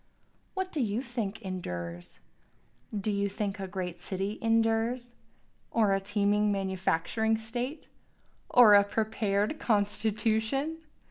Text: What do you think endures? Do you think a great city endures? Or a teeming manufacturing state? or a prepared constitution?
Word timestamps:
What 0.55 0.71
do 0.71 0.81
you 0.81 1.03
think 1.03 1.43
endures? 1.43 2.17
Do 2.91 3.11
you 3.11 3.29
think 3.29 3.59
a 3.59 3.67
great 3.67 3.99
city 3.99 4.39
endures? 4.41 5.13
Or 5.69 5.93
a 5.93 5.99
teeming 5.99 6.51
manufacturing 6.51 7.37
state? 7.37 7.87
or 8.49 8.73
a 8.73 8.83
prepared 8.83 9.59
constitution? 9.59 10.79